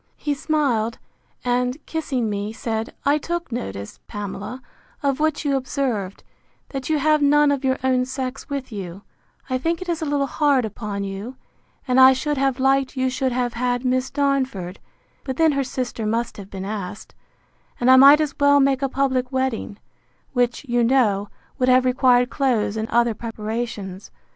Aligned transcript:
He 0.17 0.33
smiled, 0.33 0.97
and, 1.45 1.77
kissing 1.85 2.27
me, 2.27 2.51
said, 2.53 2.95
I 3.05 3.19
took 3.19 3.51
notice, 3.51 3.99
Pamela, 4.07 4.63
of 5.03 5.19
what 5.19 5.45
you 5.45 5.55
observed, 5.55 6.23
that 6.69 6.89
you 6.89 6.97
have 6.97 7.21
none 7.21 7.51
of 7.51 7.63
your 7.63 7.77
own 7.83 8.05
sex 8.05 8.49
with 8.49 8.71
you; 8.71 9.03
I 9.47 9.59
think 9.59 9.79
it 9.79 9.87
is 9.87 10.01
a 10.01 10.05
little 10.05 10.25
hard 10.25 10.65
upon 10.65 11.03
you; 11.03 11.35
and 11.87 11.99
I 11.99 12.13
should 12.13 12.37
have 12.39 12.59
liked 12.59 12.97
you 12.97 13.11
should 13.11 13.31
have 13.31 13.53
had 13.53 13.85
Miss 13.85 14.09
Darnford; 14.09 14.79
but 15.23 15.37
then 15.37 15.51
her 15.51 15.63
sister 15.63 16.07
must 16.07 16.37
have 16.37 16.49
been 16.49 16.65
asked; 16.65 17.13
and 17.79 17.91
I 17.91 17.95
might 17.95 18.19
as 18.19 18.33
well 18.39 18.59
make 18.59 18.81
a 18.81 18.89
public 18.89 19.31
wedding: 19.31 19.77
which, 20.33 20.65
you 20.67 20.83
know, 20.83 21.29
would 21.59 21.69
have 21.69 21.85
required 21.85 22.31
clothes 22.31 22.75
and 22.75 22.89
other 22.89 23.13
preparations. 23.13 24.09